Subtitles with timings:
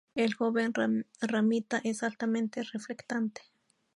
[0.15, 0.73] El joven
[1.19, 3.43] ramita es altamente reflectante.